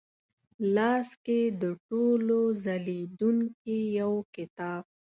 لاس 0.75 1.07
کې 1.25 1.39
د 1.61 1.63
ټولو 1.87 2.39
ځلېدونکې 2.63 3.77
یوکتاب، 3.99 4.83